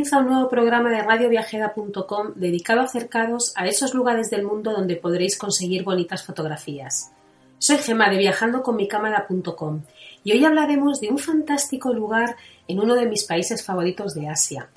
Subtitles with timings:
[0.00, 4.96] comienza un nuevo programa de radioviajera.com dedicado a acercaros a esos lugares del mundo donde
[4.96, 7.12] podréis conseguir bonitas fotografías.
[7.58, 9.82] Soy Gema de viajandoconmicámara.com
[10.24, 12.36] y hoy hablaremos de un fantástico lugar
[12.66, 14.70] en uno de mis países favoritos de Asia.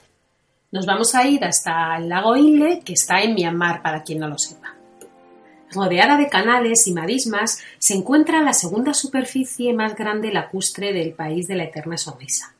[0.73, 4.27] Nos vamos a ir hasta el lago Inle, que está en Myanmar, para quien no
[4.27, 4.75] lo sepa.
[5.71, 11.47] Rodeada de canales y marismas, se encuentra la segunda superficie más grande lacustre del país
[11.47, 12.53] de la eterna sonrisa.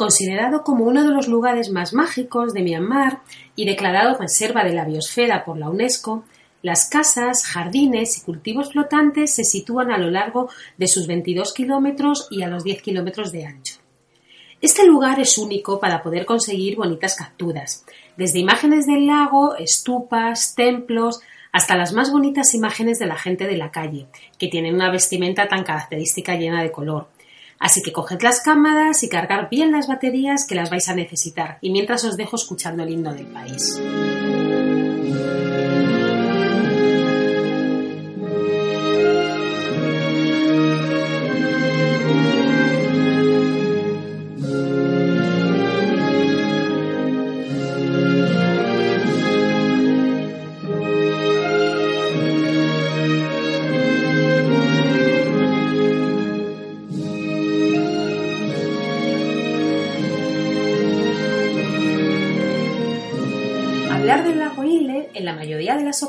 [0.00, 3.20] Considerado como uno de los lugares más mágicos de Myanmar
[3.54, 6.24] y declarado reserva de la biosfera por la UNESCO,
[6.62, 12.28] las casas, jardines y cultivos flotantes se sitúan a lo largo de sus 22 kilómetros
[12.30, 13.74] y a los 10 kilómetros de ancho.
[14.62, 17.84] Este lugar es único para poder conseguir bonitas capturas,
[18.16, 21.20] desde imágenes del lago, estupas, templos,
[21.52, 24.06] hasta las más bonitas imágenes de la gente de la calle,
[24.38, 27.08] que tienen una vestimenta tan característica llena de color,
[27.60, 31.58] Así que coged las cámaras y cargar bien las baterías que las vais a necesitar.
[31.60, 33.78] Y mientras os dejo escuchando el himno del país.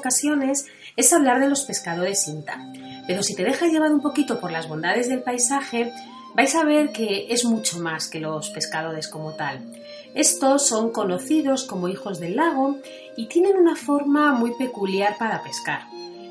[0.01, 0.65] Ocasiones,
[0.97, 2.57] es hablar de los pescadores Sinta.
[3.07, 5.91] Pero si te dejas llevar un poquito por las bondades del paisaje,
[6.35, 9.59] vais a ver que es mucho más que los pescadores como tal.
[10.15, 12.77] Estos son conocidos como hijos del lago
[13.15, 15.83] y tienen una forma muy peculiar para pescar.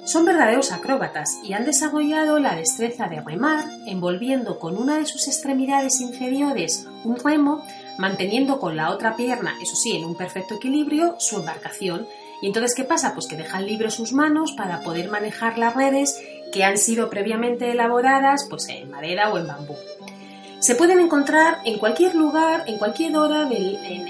[0.05, 5.29] Son verdaderos acróbatas y han desarrollado la destreza de remar envolviendo con una de sus
[5.29, 7.65] extremidades inferiores un remo
[7.99, 12.09] manteniendo con la otra pierna, eso sí, en un perfecto equilibrio, su embarcación.
[12.43, 13.15] Y entonces, ¿qué pasa?
[13.15, 16.21] Pues que dejan libres sus manos para poder manejar las redes
[16.53, 19.77] que han sido previamente elaboradas pues en madera o en bambú.
[20.59, 24.07] Se pueden encontrar en cualquier lugar, en cualquier hora del, en,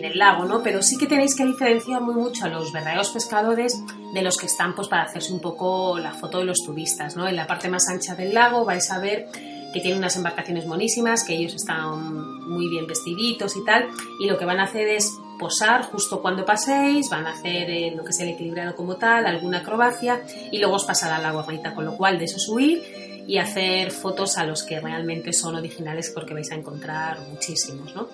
[0.00, 0.62] en el lago, ¿no?
[0.62, 3.82] Pero sí que tenéis que diferenciar muy mucho a los verdaderos pescadores
[4.14, 7.28] de los que están pues para hacerse un poco la foto de los turistas, ¿no?
[7.28, 9.28] En la parte más ancha del lago vais a ver
[9.72, 13.88] que tienen unas embarcaciones monísimas, que ellos están muy bien vestiditos y tal,
[14.20, 17.92] y lo que van a hacer es posar justo cuando paséis, van a hacer eh,
[17.96, 21.74] lo que es el equilibrado como tal, alguna acrobacia, y luego os pasará la gorrita,
[21.74, 22.82] con lo cual de eso subir
[23.26, 28.08] y hacer fotos a los que realmente son originales porque vais a encontrar muchísimos, ¿no?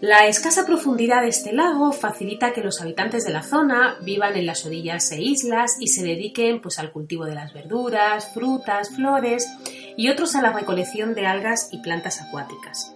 [0.00, 4.46] La escasa profundidad de este lago facilita que los habitantes de la zona vivan en
[4.46, 9.46] las orillas e islas y se dediquen pues, al cultivo de las verduras, frutas, flores
[9.96, 12.94] y otros a la recolección de algas y plantas acuáticas.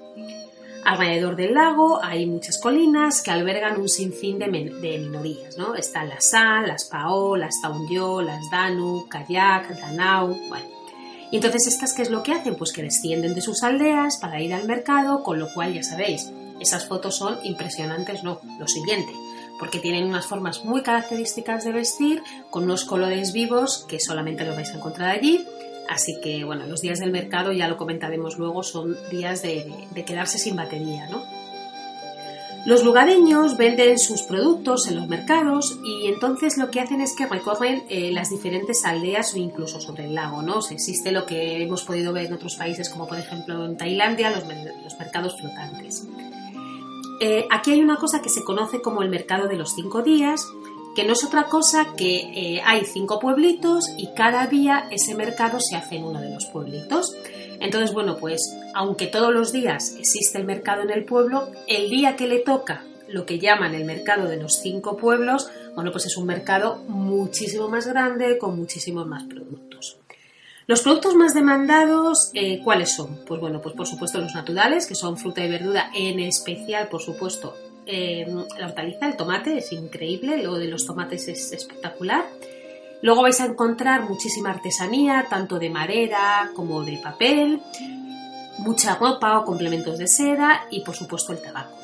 [0.85, 5.75] Alrededor del lago hay muchas colinas que albergan un sinfín de, de minorías, ¿no?
[5.75, 10.67] Están las San, las Pao, las Taunyo, las Danu, Kayak, Danau, bueno.
[11.31, 12.55] Y entonces estas, ¿qué es lo que hacen?
[12.55, 16.31] Pues que descienden de sus aldeas para ir al mercado, con lo cual ya sabéis,
[16.61, 19.13] esas fotos son impresionantes, no, lo siguiente,
[19.59, 24.55] porque tienen unas formas muy características de vestir, con unos colores vivos que solamente los
[24.55, 25.45] vais a encontrar allí.
[25.89, 29.67] Así que, bueno, los días del mercado, ya lo comentaremos luego, son días de,
[30.07, 31.23] quedarse sin batería, ¿no?
[32.67, 37.27] Los lugareños venden sus productos en los mercados y entonces lo que hacen es que
[37.27, 40.61] recorren eh, las diferentes aldeas o incluso sobre el lago, ¿no?
[40.71, 44.45] Existe lo que hemos podido ver en otros países como por ejemplo en Tailandia, los,
[44.83, 46.07] los mercados flotantes.
[47.21, 50.47] Eh, aquí hay una cosa que se conoce como el mercado de los cinco días,
[50.95, 55.59] que no es otra cosa que eh, hay cinco pueblitos y cada día ese mercado
[55.61, 57.17] se hace en uno de los pueblitos.
[57.61, 62.17] Entonces, bueno, pues aunque todos los días existe el mercado en el pueblo, el día
[62.17, 66.17] que le toca lo que llaman el mercado de los cinco pueblos, bueno, pues es
[66.17, 69.99] un mercado muchísimo más grande con muchísimos más productos.
[70.67, 73.21] Los productos más demandados, eh, ¿cuáles son?
[73.27, 77.03] Pues bueno, pues por supuesto los naturales, que son fruta y verdura, en especial, por
[77.03, 77.55] supuesto,
[77.87, 78.27] eh,
[78.59, 82.25] la hortaliza, el tomate, es increíble, lo de los tomates es espectacular.
[83.03, 87.61] Luego vais a encontrar muchísima artesanía, tanto de madera como de papel,
[88.59, 91.77] mucha ropa o complementos de seda y por supuesto el tabaco.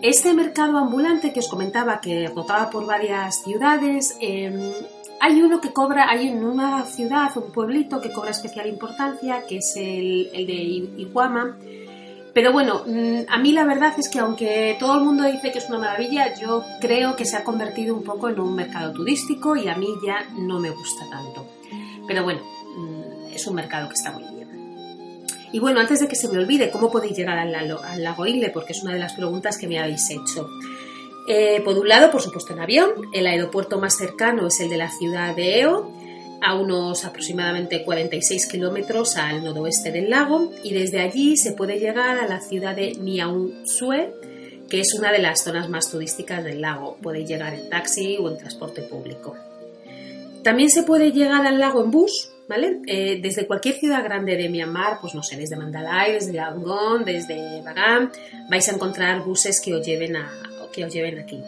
[0.00, 4.72] Este mercado ambulante que os comentaba que rotaba por varias ciudades, em,
[5.20, 9.58] hay uno que cobra, hay en una ciudad, un pueblito que cobra especial importancia, que
[9.58, 11.56] es el, el de Iguama,
[12.34, 15.58] pero bueno, mm, a mí la verdad es que aunque todo el mundo dice que
[15.58, 19.54] es una maravilla, yo creo que se ha convertido un poco en un mercado turístico
[19.56, 21.46] y a mí ya no me gusta tanto.
[22.08, 22.40] Pero bueno,
[22.76, 24.34] mm, es un mercado que está muy bien.
[25.52, 28.50] Y bueno, antes de que se me olvide, ¿cómo podéis llegar al, lago Ile?
[28.50, 30.50] Porque es una de las preguntas que me habéis hecho.
[31.28, 32.90] Eh, por un lado, por supuesto, en avión.
[33.12, 36.03] El aeropuerto más cercano es el de la ciudad de Eo
[36.44, 42.18] a unos aproximadamente 46 kilómetros al noroeste del lago y desde allí se puede llegar
[42.18, 42.92] a la ciudad de
[43.64, 44.12] Sue,
[44.68, 46.98] que es una de las zonas más turísticas del lago.
[47.00, 49.34] Podéis llegar en taxi o en transporte público.
[50.42, 52.82] También se puede llegar al lago en bus, ¿vale?
[52.86, 57.62] Eh, desde cualquier ciudad grande de Myanmar, pues no sé, desde Mandalay, desde Yangon, desde
[57.62, 58.12] Bagan,
[58.50, 60.30] vais a encontrar buses que os lleven, a,
[60.70, 61.40] que os lleven aquí.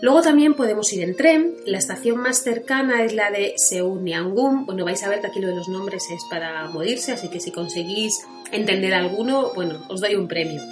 [0.00, 1.56] Luego también podemos ir en tren.
[1.66, 4.64] La estación más cercana es la de Seuniangum.
[4.64, 7.40] Bueno, vais a ver que aquí lo de los nombres es para morirse, así que
[7.40, 8.14] si conseguís
[8.52, 10.62] entender alguno, bueno, os doy un premio.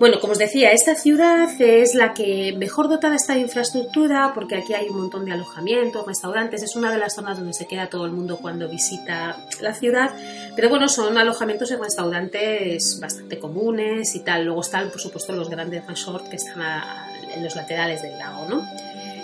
[0.00, 4.56] Bueno, como os decía, esta ciudad es la que mejor dotada está de infraestructura porque
[4.56, 7.86] aquí hay un montón de alojamientos, restaurantes, es una de las zonas donde se queda
[7.86, 10.10] todo el mundo cuando visita la ciudad,
[10.56, 14.44] pero bueno, son alojamientos y restaurantes bastante comunes y tal.
[14.46, 18.46] Luego están, por supuesto, los grandes resorts que están a, en los laterales del lago,
[18.48, 18.62] ¿no?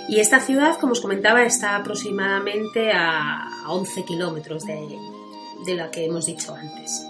[0.08, 6.24] Y esta ciudad, como os comentaba, está aproximadamente a 11 kilómetros de, la que hemos
[6.24, 7.06] dicho antes.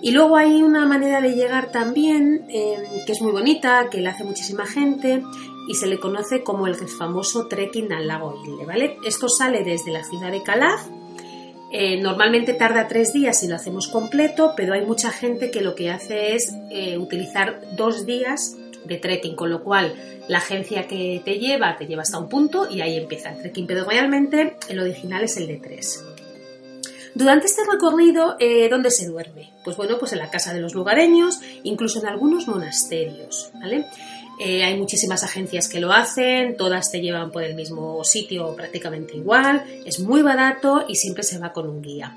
[0.00, 4.10] Y luego hay una manera de llegar también eh, que es muy bonita, que la
[4.10, 5.22] hace muchísima gente
[5.68, 8.96] y se le conoce como el famoso trekking al lago Ile, ¿vale?
[9.06, 10.88] Esto sale desde la ciudad de Calaz.
[11.72, 15.74] Eh, normalmente tarda tres días si lo hacemos completo, pero hay mucha gente que lo
[15.74, 19.94] que hace es eh, utilizar dos días de trekking, con lo cual
[20.28, 23.66] la agencia que te lleva te lleva hasta un punto y ahí empieza el trekking,
[23.66, 26.04] pero realmente el original es el de tres.
[27.14, 29.52] Durante este recorrido, eh, ¿dónde se duerme?
[29.62, 33.86] Pues bueno, pues en la casa de los lugareños, incluso en algunos monasterios, ¿vale?
[34.40, 39.16] Eh, hay muchísimas agencias que lo hacen, todas te llevan por el mismo sitio prácticamente
[39.16, 42.16] igual, es muy barato y siempre se va con un guía.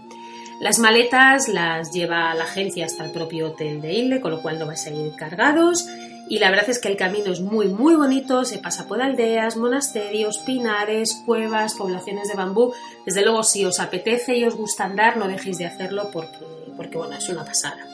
[0.59, 4.57] Las maletas las lleva la agencia hasta el propio hotel de Ile, con lo cual
[4.57, 5.85] no vais a ir cargados
[6.29, 9.57] y la verdad es que el camino es muy muy bonito, se pasa por aldeas,
[9.57, 12.73] monasterios, pinares, cuevas, poblaciones de bambú.
[13.05, 16.37] Desde luego si os apetece y os gusta andar no dejéis de hacerlo porque,
[16.75, 17.85] porque bueno, es una pasada.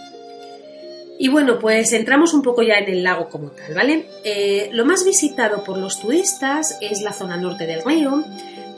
[1.19, 4.09] Y bueno, pues entramos un poco ya en el lago como tal, ¿vale?
[4.23, 8.23] Eh, lo más visitado por los turistas es la zona norte del río,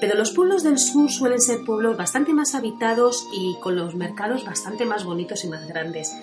[0.01, 4.43] pero los pueblos del sur suelen ser pueblos bastante más habitados y con los mercados
[4.43, 6.13] bastante más bonitos y más grandes.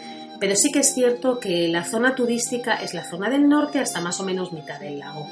[0.43, 4.01] Pero sí que es cierto que la zona turística es la zona del norte hasta
[4.01, 5.25] más o menos mitad del lago.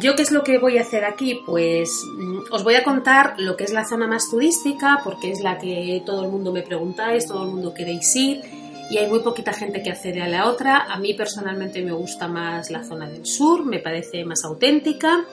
[0.00, 1.40] ¿Yo qué es lo que voy a hacer aquí?
[1.46, 5.40] Pues mm, os voy a contar lo que es la zona más turística, porque es
[5.40, 8.42] la que todo el mundo me preguntáis, todo el mundo queréis ir,
[8.90, 10.92] y hay muy poquita gente que accede a la otra.
[10.92, 15.24] A mí personalmente me gusta más la zona del sur, me parece más auténtica,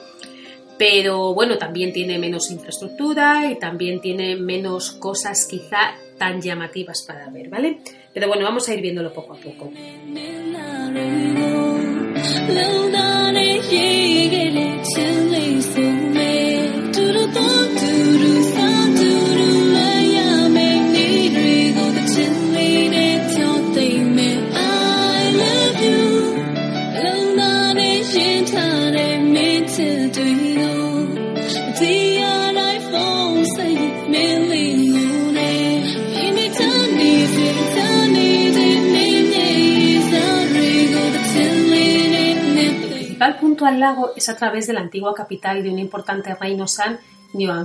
[0.78, 7.28] pero bueno, también tiene menos infraestructura y también tiene menos cosas quizá tan llamativas para
[7.28, 7.80] ver, ¿vale?
[8.16, 9.70] Pero bueno, vamos a ir viéndolo poco a poco.
[43.56, 46.98] Punto al lago es a través de la antigua capital de un importante reino San,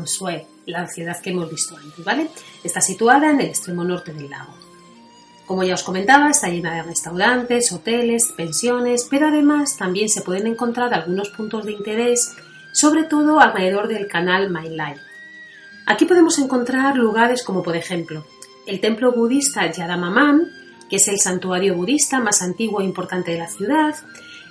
[0.05, 2.29] Sue, la ciudad que hemos visto antes, ¿vale?
[2.63, 4.53] Está situada en el extremo norte del lago.
[5.45, 10.47] Como ya os comentaba, está llena de restaurantes, hoteles, pensiones, pero además también se pueden
[10.47, 12.37] encontrar algunos puntos de interés,
[12.71, 14.73] sobre todo alrededor del canal Mai
[15.87, 18.25] Aquí podemos encontrar lugares como por ejemplo
[18.65, 20.47] el templo budista Yadamaman,
[20.89, 23.95] que es el santuario budista más antiguo e importante de la ciudad,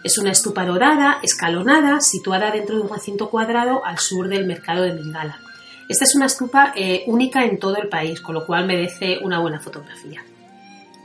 [0.03, 4.83] es una estupa dorada, escalonada, situada dentro de un recinto cuadrado al sur del mercado
[4.83, 5.39] de Mingala.
[5.89, 9.41] Esta es una estupa eh, única en todo el país, con lo cual merece una
[9.41, 10.23] buena fotografía.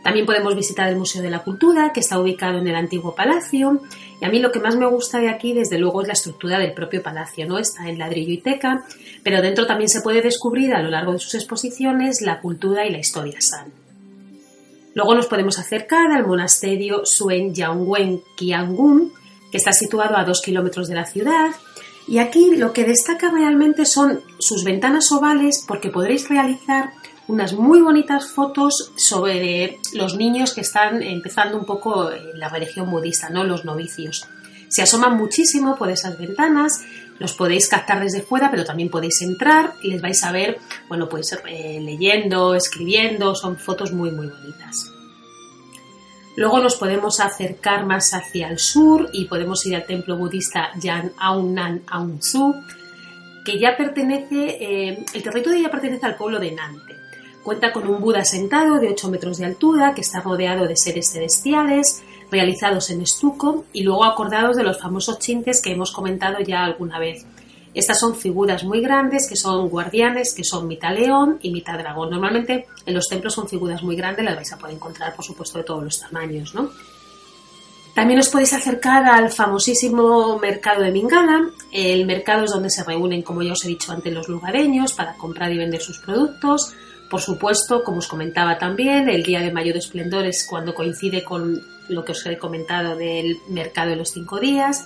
[0.04, 3.82] También podemos visitar el Museo de la Cultura, que está ubicado en el antiguo palacio.
[4.22, 6.60] Y a mí lo que más me gusta de aquí, desde luego, es la estructura
[6.60, 7.58] del propio palacio, ¿no?
[7.58, 8.86] Está en ladrillo y teca,
[9.24, 12.92] pero dentro también se puede descubrir a lo largo de sus exposiciones la cultura y
[12.92, 13.85] la historia san.
[14.96, 19.12] Luego nos podemos acercar al monasterio Suen Yangwen Qiangun,
[19.52, 21.52] que está situado a dos kilómetros de la ciudad.
[22.08, 26.94] Y aquí lo que destaca realmente son sus ventanas ovales, porque podréis realizar
[27.28, 32.90] unas muy bonitas fotos sobre los niños que están empezando un poco en la religión
[32.90, 33.44] budista, ¿no?
[33.44, 34.30] Los novicios.
[34.70, 36.86] Se asoman muchísimo por esas ventanas,
[37.20, 41.08] los podéis captar desde fuera, pero también podéis entrar y les vais a ver, bueno,
[41.08, 44.92] pues eh, leyendo, escribiendo, son fotos muy, muy bonitas.
[46.36, 51.14] Luego nos podemos acercar más hacia el sur y podemos ir al templo budista Yan
[51.18, 52.54] Aung Aung Su,
[53.46, 56.96] que ya pertenece, eh, el territorio ya pertenece al pueblo de Nante.
[57.42, 61.12] Cuenta con un Buda sentado de 8 metros de altura que está rodeado de seres
[61.12, 62.04] celestiales
[62.36, 67.00] realizados en estuco y luego acordados de los famosos chintes que hemos comentado ya alguna
[67.00, 67.26] vez.
[67.74, 72.10] Estas son figuras muy grandes que son guardianes, que son mitad león y mitad dragón.
[72.10, 75.60] Normalmente en los templos son figuras muy grandes, las vais a poder encontrar por supuesto
[75.60, 76.72] de todos los tamaños, ¿no?
[77.94, 81.50] También os podéis acercar al famosísimo mercado de Mingala.
[81.72, 85.16] El mercado es donde se reúnen, como ya os he dicho antes, los lugareños para
[85.16, 86.74] comprar y vender sus productos.
[87.16, 91.66] Por supuesto, como os comentaba también, el día de mayor esplendor es cuando coincide con
[91.88, 94.86] lo que os he comentado del mercado de los cinco días.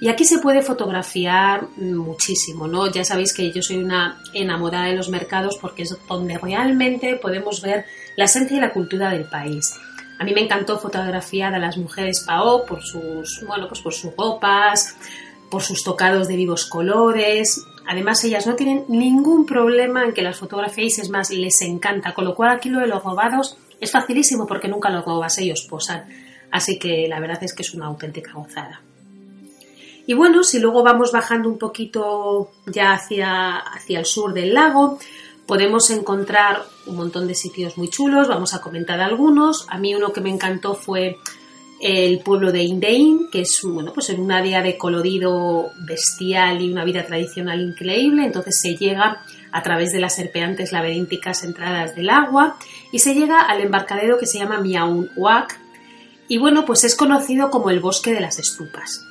[0.00, 2.88] Y aquí se puede fotografiar muchísimo, ¿no?
[2.92, 7.60] Ya sabéis que yo soy una enamorada de los mercados porque es donde realmente podemos
[7.60, 9.74] ver la esencia y la cultura del país.
[10.20, 14.14] A mí me encantó fotografiar a las mujeres Pao por sus, bueno, pues por sus
[14.14, 14.96] ropas,
[15.50, 20.38] por sus tocados de vivos colores, Además, ellas no tienen ningún problema en que las
[20.38, 22.14] fotografiéis, es más, les encanta.
[22.14, 25.66] Con lo cual, aquí lo de los robados es facilísimo porque nunca los robas, ellos
[25.68, 26.04] posan.
[26.50, 28.80] Así que la verdad es que es una auténtica gozada.
[30.06, 34.98] Y bueno, si luego vamos bajando un poquito ya hacia, hacia el sur del lago,
[35.46, 38.28] podemos encontrar un montón de sitios muy chulos.
[38.28, 39.66] Vamos a comentar algunos.
[39.68, 41.18] A mí uno que me encantó fue
[41.80, 46.72] el pueblo de Indein, que es bueno, pues en un área de colorido bestial y
[46.72, 48.24] una vida tradicional increíble.
[48.24, 52.56] Entonces se llega a través de las serpeantes laberínticas entradas del agua
[52.92, 55.60] y se llega al embarcadero que se llama Miaun Wak.
[56.28, 59.06] Y bueno, pues es conocido como el bosque de las estupas.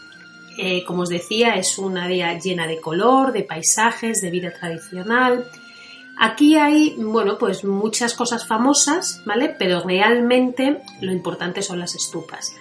[0.58, 5.46] Eh, como os decía, es un área llena de color, de paisajes, de vida tradicional.
[6.18, 9.54] Aquí hay, bueno, pues muchas cosas famosas, ¿vale?
[9.58, 12.54] Pero realmente lo importante son las estupas.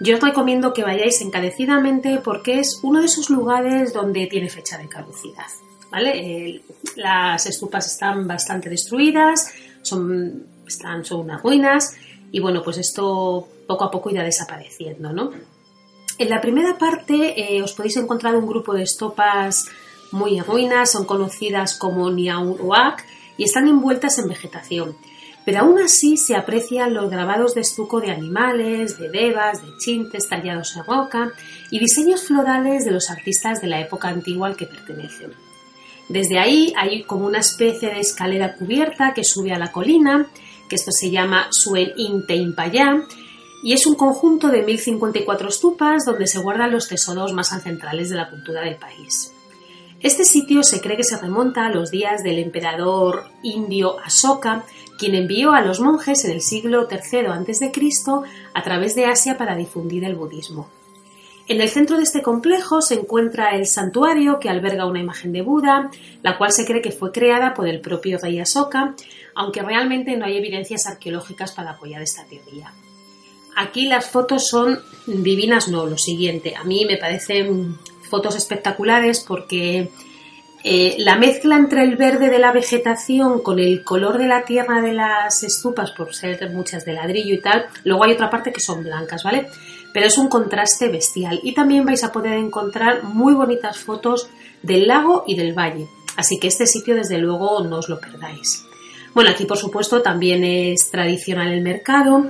[0.00, 4.78] Yo os recomiendo que vayáis encarecidamente porque es uno de esos lugares donde tiene fecha
[4.78, 5.46] de caducidad,
[5.90, 6.62] ¿vale?
[6.96, 9.52] las estupas están bastante destruidas,
[9.82, 11.94] son, están, son unas ruinas
[12.32, 15.30] y bueno, pues esto poco a poco irá desapareciendo, ¿no?
[16.18, 19.66] En la primera parte eh, os podéis encontrar un grupo de estopas
[20.12, 23.04] muy en ruinas, son conocidas como Niauruak
[23.36, 24.96] y están envueltas en vegetación.
[25.44, 30.28] Pero aún así se aprecian los grabados de estuco de animales, de devas, de chintes
[30.28, 31.32] tallados en roca
[31.70, 35.32] y diseños florales de los artistas de la época antigua al que pertenecen.
[36.08, 40.26] Desde ahí hay como una especie de escalera cubierta que sube a la colina,
[40.68, 43.02] que esto se llama Suen Inteimpayá,
[43.64, 48.16] y es un conjunto de 1054 estupas donde se guardan los tesoros más ancestrales de
[48.16, 49.31] la cultura del país.
[50.02, 54.64] Este sitio se cree que se remonta a los días del emperador indio Asoka,
[54.98, 57.72] quien envió a los monjes en el siglo III a.C.
[58.52, 60.68] a través de Asia para difundir el budismo.
[61.46, 65.42] En el centro de este complejo se encuentra el santuario que alberga una imagen de
[65.42, 65.90] Buda,
[66.22, 68.94] la cual se cree que fue creada por el propio rey Asoka,
[69.36, 72.72] aunque realmente no hay evidencias arqueológicas para apoyar esta teoría.
[73.54, 76.56] Aquí las fotos son divinas, no, lo siguiente.
[76.56, 77.76] A mí me parecen
[78.12, 79.88] fotos espectaculares porque
[80.62, 84.82] eh, la mezcla entre el verde de la vegetación con el color de la tierra
[84.82, 88.60] de las estupas, por ser muchas de ladrillo y tal, luego hay otra parte que
[88.60, 89.48] son blancas, ¿vale?
[89.94, 94.28] Pero es un contraste bestial y también vais a poder encontrar muy bonitas fotos
[94.62, 95.86] del lago y del valle.
[96.14, 98.66] Así que este sitio desde luego no os lo perdáis.
[99.14, 102.26] Bueno, aquí por supuesto también es tradicional el mercado,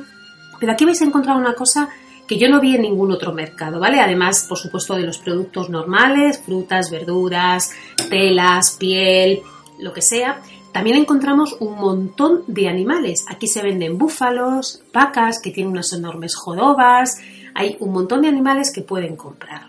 [0.61, 1.89] pero aquí vais a encontrar una cosa
[2.27, 4.01] que yo no vi en ningún otro mercado, ¿vale?
[4.01, 7.71] Además, por supuesto, de los productos normales, frutas, verduras,
[8.09, 9.43] telas, piel,
[9.79, 10.41] lo que sea.
[10.73, 13.25] También encontramos un montón de animales.
[13.29, 17.19] Aquí se venden búfalos, vacas que tienen unas enormes jodobas.
[17.55, 19.67] Hay un montón de animales que pueden comprar.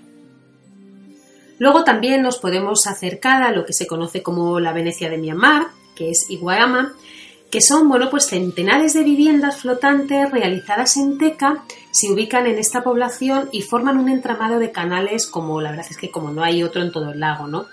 [1.60, 5.68] Luego también nos podemos acercar a lo que se conoce como la Venecia de Myanmar,
[5.96, 6.94] que es Iguayama,
[7.54, 12.84] que son, bueno, pues centenares de viviendas flotantes realizadas en teca, se ubican en esta
[12.84, 16.64] población y forman un entramado de canales como la verdad es que como no hay
[16.64, 17.68] otro en todo el lago, ¿no?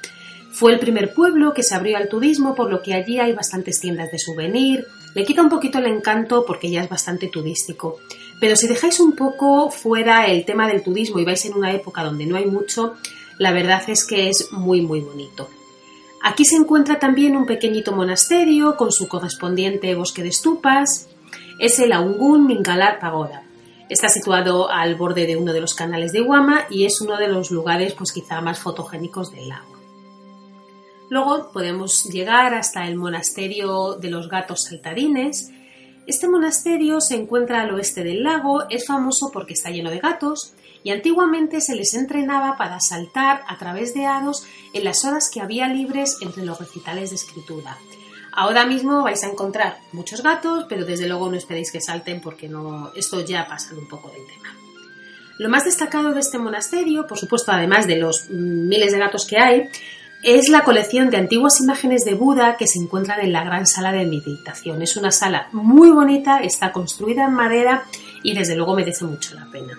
[0.53, 3.81] Fue el primer pueblo que se abrió al turismo, por lo que allí hay bastantes
[3.81, 4.87] tiendas de souvenir.
[5.15, 8.01] Le quita un poquito el encanto porque ya es bastante turístico.
[8.39, 12.05] Pero si dejáis un poco fuera el tema del turismo y vais en una época
[12.05, 12.97] donde no hay mucho,
[13.39, 15.49] la verdad es que es muy muy bonito.
[16.23, 21.09] Aquí se encuentra también un pequeñito monasterio con su correspondiente bosque de estupas.
[21.59, 23.45] Es el Aungun Mingalar Pagoda.
[23.89, 27.29] Está situado al borde de uno de los canales de Guama y es uno de
[27.29, 29.79] los lugares pues quizá más fotogénicos del lago.
[31.09, 35.51] Luego podemos llegar hasta el monasterio de los gatos saltarines.
[36.07, 40.55] Este monasterio se encuentra al oeste del lago, es famoso porque está lleno de gatos
[40.83, 45.41] y antiguamente se les entrenaba para saltar a través de hados en las horas que
[45.41, 47.77] había libres entre los recitales de escritura.
[48.33, 52.49] Ahora mismo vais a encontrar muchos gatos, pero desde luego no esperéis que salten porque
[52.49, 54.55] no, esto ya pasa un poco del tema.
[55.39, 59.39] Lo más destacado de este monasterio, por supuesto, además de los miles de gatos que
[59.39, 59.69] hay,
[60.23, 63.91] es la colección de antiguas imágenes de Buda que se encuentran en la gran sala
[63.91, 64.83] de meditación.
[64.83, 67.85] Es una sala muy bonita, está construida en madera
[68.23, 69.79] y desde luego merece mucho la pena.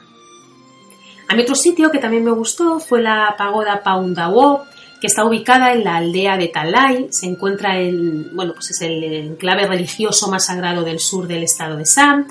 [1.31, 4.65] A mi otro sitio que también me gustó fue la pagoda Paundawo,
[4.99, 9.01] que está ubicada en la aldea de Talai, se encuentra en, bueno, pues es el
[9.01, 12.27] enclave religioso más sagrado del sur del estado de Sam,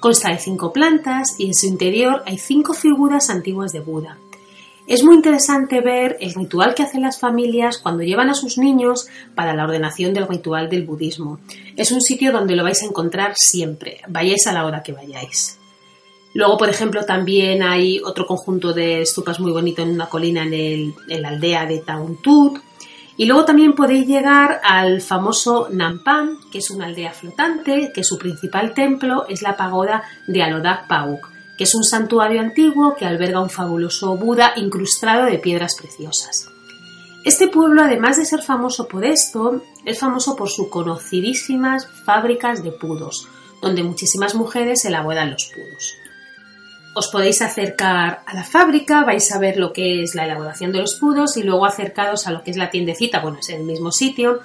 [0.00, 4.16] consta de cinco plantas y en su interior hay cinco figuras antiguas de Buda.
[4.86, 9.08] Es muy interesante ver el ritual que hacen las familias cuando llevan a sus niños
[9.34, 11.38] para la ordenación del ritual del budismo.
[11.76, 15.57] Es un sitio donde lo vais a encontrar siempre, vayáis a la hora que vayáis.
[16.38, 20.94] Luego, por ejemplo, también hay otro conjunto de estupas muy bonito en una colina en,
[21.08, 22.60] la aldea de Tauntut.
[23.16, 28.16] Y luego también podéis llegar al famoso Nampan, que es una aldea flotante, que su
[28.18, 33.40] principal templo es la pagoda de Alodak Pauk que es un santuario antiguo que alberga
[33.40, 36.48] un fabuloso Buda incrustado de piedras preciosas.
[37.24, 42.70] Este pueblo, además de ser famoso por esto, es famoso por sus conocidísimas fábricas de
[42.70, 43.26] pudos,
[43.60, 45.96] donde muchísimas mujeres elaboran los pudos.
[46.94, 50.80] Os podéis acercar a la fábrica, vais a ver lo que es la elaboración de
[50.80, 53.92] los pudos y luego acercados a lo que es la tiendecita, bueno, es el mismo
[53.92, 54.40] sitio.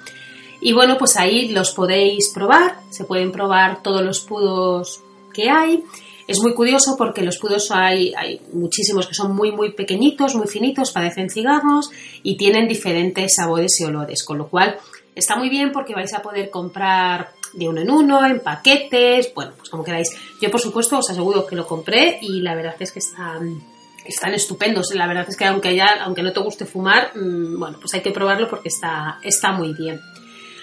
[0.60, 5.02] Y bueno, pues ahí los podéis probar, se pueden probar todos los pudos
[5.32, 5.82] que hay
[6.26, 10.46] es muy curioso porque los pudos hay, hay muchísimos que son muy, muy pequeñitos, muy
[10.46, 11.90] finitos, parecen cigarros
[12.22, 14.76] y tienen diferentes sabores y olores, con lo cual
[15.14, 19.52] está muy bien porque vais a poder comprar de uno en uno, en paquetes, bueno,
[19.56, 20.08] pues como queráis.
[20.40, 23.62] Yo, por supuesto, os aseguro que lo compré y la verdad es que están,
[24.04, 24.94] están estupendos.
[24.94, 28.10] La verdad es que aunque, aunque no te guste fumar, mm, bueno, pues hay que
[28.10, 30.00] probarlo porque está, está muy bien.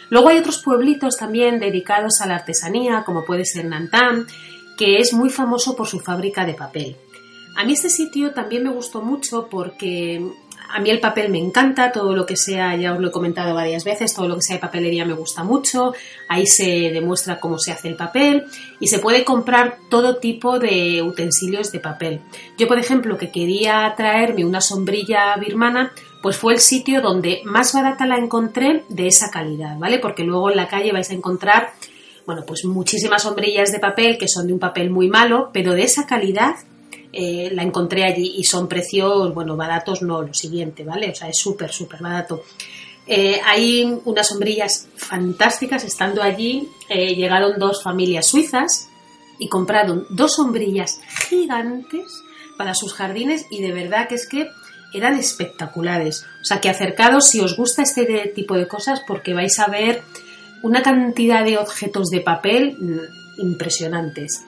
[0.10, 4.28] Luego hay otros pueblitos también dedicados a la artesanía, como puede ser Nantam,
[4.78, 6.98] que es muy famoso por su fábrica de papel.
[7.56, 10.22] A mí este sitio también me gustó mucho porque
[10.74, 13.54] a mí el papel me encanta, todo lo que sea, ya os lo he comentado
[13.54, 15.94] varias veces, todo lo que sea de papelería me gusta mucho,
[16.28, 18.46] ahí se demuestra cómo se hace el papel
[18.80, 22.22] y se puede comprar todo tipo de utensilios de papel.
[22.58, 27.74] Yo, por ejemplo, que quería traerme una sombrilla birmana, pues fue el sitio donde más
[27.74, 30.00] barata la encontré de esa calidad, ¿vale?
[30.00, 31.74] Porque luego en la calle vais a encontrar
[32.26, 35.84] bueno, pues muchísimas sombrillas de papel que son de un papel muy malo, pero de
[35.84, 36.56] esa calidad
[37.14, 41.12] eh, la encontré allí y son precios, bueno, baratos no, lo siguiente, ¿vale?
[41.12, 42.44] O sea, es súper, súper barato.
[43.08, 48.88] Eh, hay unas sombrillas fantásticas, estando allí eh, llegaron dos familias suizas
[49.40, 52.06] y compraron dos sombrillas gigantes
[52.58, 54.48] para sus jardines y de verdad que es que
[54.94, 56.26] eran espectaculares.
[56.42, 60.04] O sea, que acercados si os gusta este tipo de cosas porque vais a ver
[60.64, 64.44] una cantidad de objetos de papel mm, impresionantes.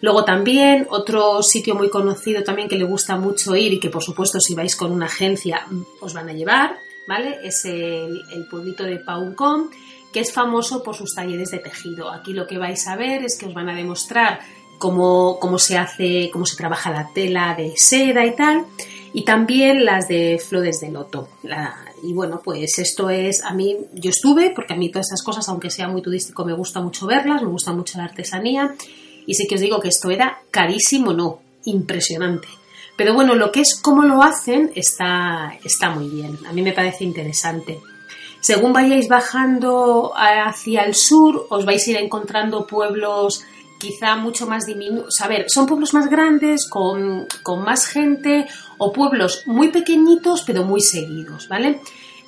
[0.00, 4.02] Luego también otro sitio muy conocido también que le gusta mucho ir y que por
[4.02, 7.38] supuesto si vais con una agencia mm, os van a llevar, ¿vale?
[7.42, 9.70] Es el, pueblito de Pauncom,
[10.12, 12.10] que es famoso por sus talleres de tejido.
[12.10, 14.40] Aquí lo que vais a ver es que os van a demostrar
[14.78, 18.64] cómo, cómo se hace, cómo se trabaja la tela de seda y tal,
[19.12, 21.28] y también las de flores de loto,
[22.02, 25.48] y bueno, pues esto es, a mí, yo estuve, porque a mí todas esas cosas,
[25.48, 28.74] aunque sea muy turístico, me gusta mucho verlas, me gusta mucho la artesanía,
[29.28, 32.48] y sí que os digo que esto era carísimo, no, impresionante.
[32.96, 36.72] Pero bueno, lo que es cómo lo hacen está, está muy bien, a mí me
[36.72, 37.78] parece interesante.
[38.40, 43.44] Según vayáis bajando hacia el sur, os vais a ir encontrando pueblos
[43.78, 45.20] quizá mucho más diminutos.
[45.20, 48.46] A ver, son pueblos más grandes, con, con, más gente,
[48.78, 51.82] o pueblos muy pequeñitos, pero muy seguidos, ¿vale?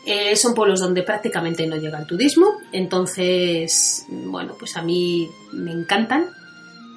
[0.04, 5.72] Eh, son pueblos donde prácticamente no llega el turismo, entonces, bueno, pues a mí me
[5.72, 6.26] encantan,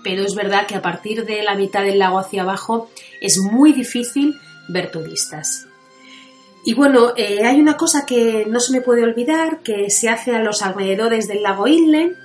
[0.03, 2.89] pero es verdad que a partir de la mitad del lago hacia abajo
[3.21, 4.35] es muy difícil
[4.67, 5.67] ver turistas.
[6.65, 10.35] Y bueno, eh, hay una cosa que no se me puede olvidar, que se hace
[10.35, 12.15] a los alrededores del lago Inle,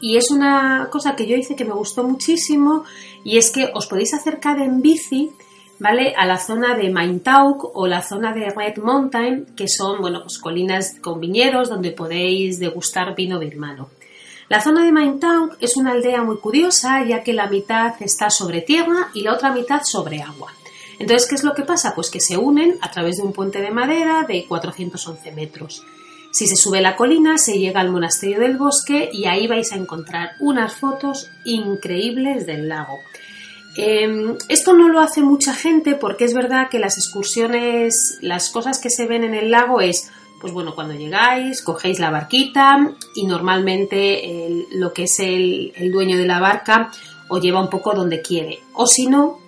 [0.00, 2.84] y es una cosa que yo hice que me gustó muchísimo,
[3.24, 5.30] y es que os podéis acercar en bici
[5.78, 6.14] ¿vale?
[6.16, 10.38] A la zona de Maintauk o la zona de Red Mountain, que son, bueno, pues
[10.38, 13.88] colinas con viñedos donde podéis degustar vino birmano.
[14.48, 18.62] La zona de Maintauk es una aldea muy curiosa, ya que la mitad está sobre
[18.62, 20.54] tierra y la otra mitad sobre agua.
[20.98, 21.94] Entonces, ¿qué es lo que pasa?
[21.94, 25.84] Pues que se unen a través de un puente de madera de 411 metros.
[26.30, 29.76] Si se sube la colina, se llega al monasterio del bosque y ahí vais a
[29.76, 32.98] encontrar unas fotos increíbles del lago.
[33.76, 38.80] Em, esto no lo hace mucha gente porque es verdad que las excursiones, las cosas
[38.80, 43.26] que se ven en el lago es, pues bueno, cuando llegáis, cogéis la barquita y
[43.26, 46.90] normalmente lo que es el, dueño de la barca
[47.28, 48.60] os lleva un poco donde quiere.
[48.74, 49.38] O si no,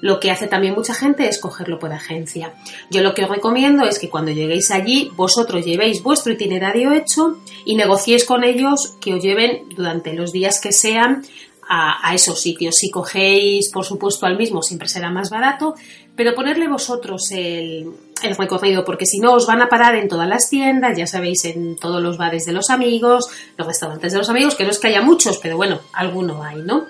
[0.00, 2.54] lo que hace también mucha gente es cogerlo por agencia.
[2.90, 7.38] Yo lo que os recomiendo es que cuando lleguéis allí, vosotros llevéis vuestro itinerario hecho
[7.64, 11.24] y negociéis con ellos que os lleven durante los días que sean
[11.68, 12.74] a, esos sitios.
[12.76, 15.74] Si cogéis, por supuesto, al mismo, siempre será más barato,
[16.16, 17.92] pero ponerle vosotros el,
[18.38, 21.76] recorrido, porque si no os van a parar en todas las tiendas, ya sabéis, en
[21.76, 24.88] todos los bares de los amigos, los restaurantes de los amigos, que no es que
[24.88, 26.86] haya muchos, pero bueno, alguno hay, ¿no?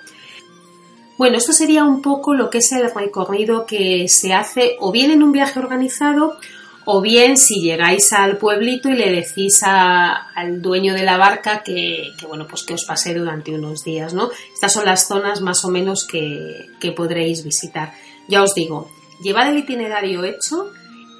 [1.17, 5.11] Bueno, esto sería un poco lo que es el recorrido que se hace o bien
[5.11, 6.37] en un viaje organizado
[6.85, 12.11] o bien si llegáis al pueblito y le decís al dueño de la barca que,
[12.27, 14.29] bueno, pues que os pase durante unos días, ¿no?
[14.53, 17.93] Estas son las zonas más o menos que, podréis visitar.
[18.27, 18.89] Ya os digo,
[19.21, 20.71] llevad el itinerario hecho,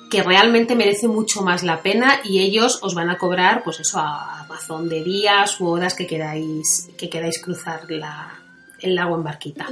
[0.09, 3.99] que realmente merece mucho más la pena y ellos os van a cobrar, pues eso,
[3.99, 9.67] a razón de días u horas que queráis, que queráis cruzar el lago en barquita.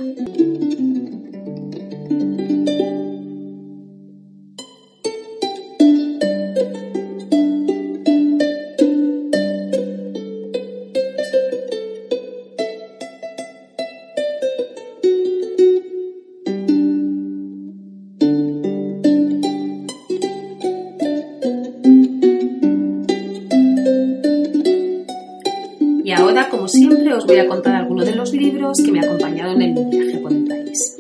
[27.26, 30.46] Voy a contar algunos de los libros que me acompañaron en mi viaje por el
[30.46, 30.98] país.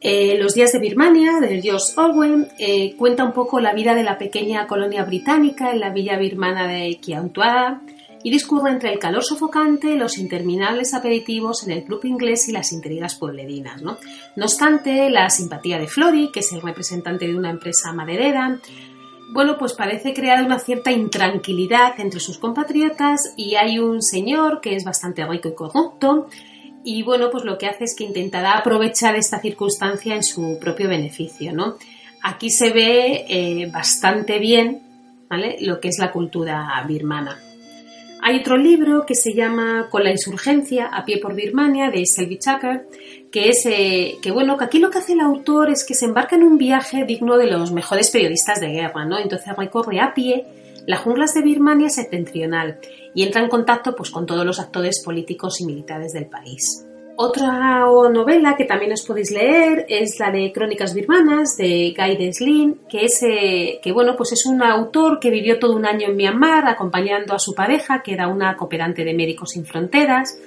[0.00, 4.04] Eh, los días de Birmania, de George Orwell, eh, cuenta un poco la vida de
[4.04, 7.82] la pequeña colonia británica en la villa birmana de Kiauntuada
[8.22, 12.72] y discurre entre el calor sofocante, los interminables aperitivos en el club inglés y las
[12.72, 13.82] intrigas pueblerinas.
[13.82, 13.98] ¿no?
[14.36, 18.60] no obstante, la simpatía de Flori, que es el representante de una empresa maderera,
[19.32, 24.76] bueno, pues parece crear una cierta intranquilidad entre sus compatriotas y hay un señor que
[24.76, 26.28] es bastante rico y corrupto
[26.88, 30.88] y bueno, pues lo que hace es que intentará aprovechar esta circunstancia en su propio
[30.88, 31.76] beneficio, ¿no?
[32.22, 34.82] Aquí se ve eh, bastante bien,
[35.28, 35.56] ¿vale?
[35.60, 37.40] Lo que es la cultura birmana.
[38.28, 42.40] Hay otro libro que se llama Con la insurgencia a pie por Birmania de Selby
[42.40, 42.88] Chucker,
[43.30, 46.06] que es eh, que bueno, que aquí lo que hace el autor es que se
[46.06, 49.16] embarca en un viaje digno de los mejores periodistas de guerra, ¿no?
[49.16, 50.44] Entonces recorre a pie
[50.88, 52.80] las junglas de Birmania septentrional
[53.14, 56.84] y entra en contacto pues con todos los actores políticos y militares del país.
[57.18, 62.80] Otra novela que también os podéis leer es la de Crónicas birmanas de Guy Deslin,
[62.90, 66.16] que es eh, que bueno, pues es un autor que vivió todo un año en
[66.16, 70.38] Myanmar acompañando a su pareja, que era una cooperante de Médicos Sin Fronteras.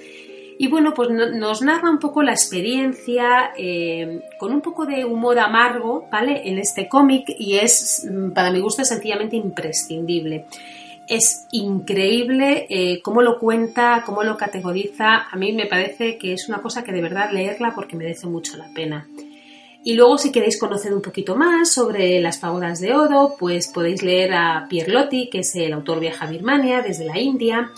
[0.58, 5.40] Y bueno, pues nos narra un poco la experiencia eh, con un poco de humor
[5.40, 6.42] amargo, ¿vale?
[6.44, 10.46] En este cómic y es, para mi gusto, sencillamente imprescindible
[11.10, 15.26] es increíble eh, cómo lo cuenta, cómo lo categoriza.
[15.28, 18.56] A mí me parece que es una cosa que de verdad leerla porque merece mucho
[18.56, 19.08] la pena.
[19.82, 24.04] Y luego si queréis conocer un poquito más sobre las pagodas de oro, pues podéis
[24.04, 27.72] leer a Pierre Loti, que es el autor Viaja a Birmania desde la India.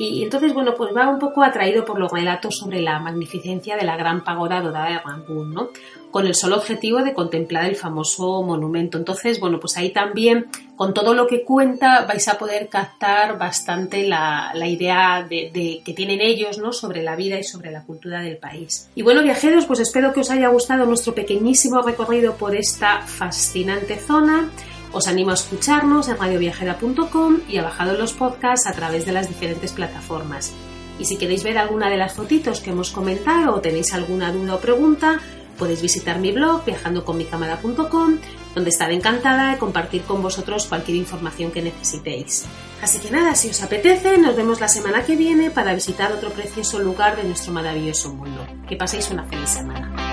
[0.00, 3.84] Y entonces, bueno, pues va un poco atraído por los relatos sobre la magnificencia de
[3.84, 5.68] la gran pagoda dorada de Rangún, ¿no?
[6.10, 8.98] con el solo objetivo de contemplar el famoso monumento.
[8.98, 14.06] Entonces, bueno, pues ahí también, con todo lo que cuenta, vais a poder captar bastante
[14.06, 16.72] la, idea de, que tienen ellos ¿no?
[16.72, 18.88] sobre la vida y sobre la cultura del país.
[18.94, 23.96] Y bueno, viajeros, pues espero que os haya gustado nuestro pequeñísimo recorrido por esta fascinante
[23.96, 24.50] zona.
[24.92, 29.28] Os animo a escucharnos en radioviajera.com y a bajar los podcasts a través de las
[29.28, 30.52] diferentes plataformas.
[30.98, 34.56] Y si queréis ver alguna de las fotitos que hemos comentado o tenéis alguna duda
[34.56, 35.20] o pregunta,
[35.60, 38.18] Podéis visitar mi blog viajandoconmicámara.com
[38.54, 42.46] donde estaré encantada de compartir con vosotros cualquier información que necesitéis.
[42.82, 46.30] Así que nada, si os apetece, nos vemos la semana que viene para visitar otro
[46.30, 48.46] precioso lugar de nuestro maravilloso mundo.
[48.66, 50.09] Que paséis una feliz semana.